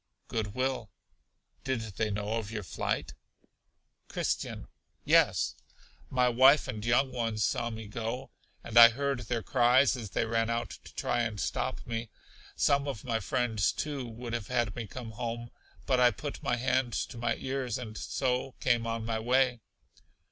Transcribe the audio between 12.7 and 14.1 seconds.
of my friends, too,